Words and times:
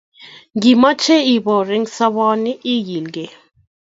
ngimeche 0.55 1.15
iboor 1.35 1.67
eng 1.75 1.87
soboni 1.95 2.53
igilgei 2.73 3.31